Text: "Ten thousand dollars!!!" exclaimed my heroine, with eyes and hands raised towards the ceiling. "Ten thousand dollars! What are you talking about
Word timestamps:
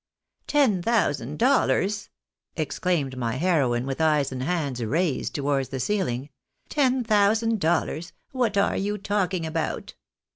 "Ten 0.47 0.81
thousand 0.81 1.37
dollars!!!" 1.37 2.09
exclaimed 2.55 3.15
my 3.17 3.33
heroine, 3.35 3.85
with 3.85 4.01
eyes 4.01 4.31
and 4.31 4.41
hands 4.41 4.83
raised 4.83 5.35
towards 5.35 5.69
the 5.69 5.79
ceiling. 5.79 6.31
"Ten 6.69 7.03
thousand 7.03 7.59
dollars! 7.59 8.11
What 8.31 8.57
are 8.57 8.75
you 8.77 8.97
talking 8.97 9.45
about 9.45 9.93